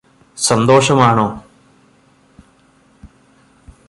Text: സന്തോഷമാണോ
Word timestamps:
സന്തോഷമാണോ 0.37 1.27